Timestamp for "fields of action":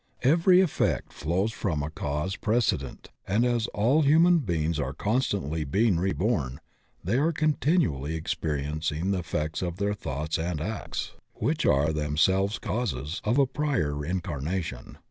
12.01-12.13